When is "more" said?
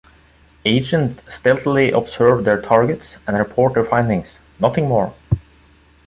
4.87-5.13